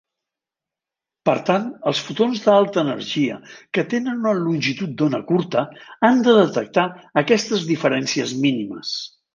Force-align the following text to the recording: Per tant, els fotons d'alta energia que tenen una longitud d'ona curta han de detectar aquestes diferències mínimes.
Per 1.29 1.35
tant, 1.49 1.67
els 1.91 2.01
fotons 2.07 2.41
d'alta 2.47 2.81
energia 2.85 3.37
que 3.79 3.85
tenen 3.93 4.25
una 4.27 4.35
longitud 4.41 4.97
d'ona 5.03 5.23
curta 5.29 5.67
han 6.11 6.27
de 6.31 6.39
detectar 6.43 6.91
aquestes 7.27 7.71
diferències 7.75 8.37
mínimes. 8.49 8.99